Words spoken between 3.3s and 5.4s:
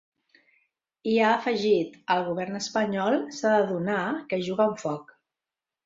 s’ha d’adonar que juga amb foc.